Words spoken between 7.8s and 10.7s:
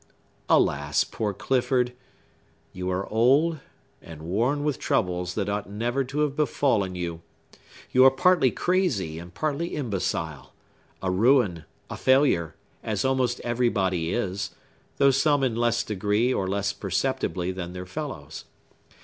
You are partly crazy and partly imbecile;